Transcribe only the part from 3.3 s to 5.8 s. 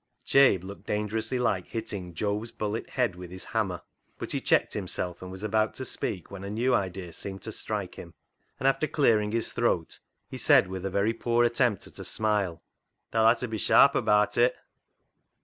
hammer, but he checked himself, and was about